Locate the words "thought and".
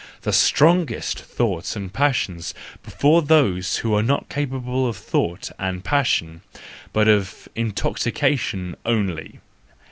4.97-5.83